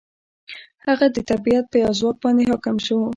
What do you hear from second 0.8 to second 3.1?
هغه د طبیعت په یو ځواک باندې حاکم شو.